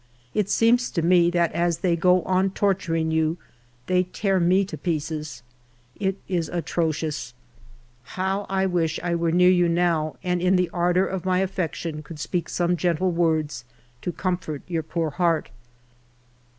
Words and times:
It 0.33 0.49
seems 0.49 0.89
to 0.93 1.03
me 1.03 1.29
that 1.29 1.51
as 1.51 1.77
they 1.85 1.95
go 1.95 2.23
on 2.23 2.49
torturing 2.49 3.11
you 3.11 3.37
they 3.85 4.01
tear 4.05 4.39
me 4.39 4.65
to 4.65 4.75
pieces. 4.75 5.43
It 5.95 6.17
is 6.27 6.49
atrocious!..." 6.49 7.35
How 8.17 8.47
I 8.49 8.65
wish 8.65 8.99
I 9.03 9.13
were 9.13 9.31
near 9.31 9.51
you 9.51 9.69
now, 9.69 10.15
and 10.23 10.41
in 10.41 10.55
the 10.55 10.71
ardor 10.71 11.05
of 11.05 11.23
my 11.23 11.37
affection 11.37 12.01
could 12.01 12.19
speak 12.19 12.49
some 12.49 12.77
gentle 12.77 13.11
words 13.11 13.63
to 14.01 14.11
comfort 14.11 14.63
your 14.67 14.81
poor 14.81 15.11
heart." 15.11 15.51